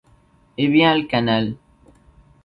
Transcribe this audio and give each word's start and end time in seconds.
Eh 0.57 0.67
bien, 0.67 0.97
le 0.97 1.05
canal? 1.07 1.59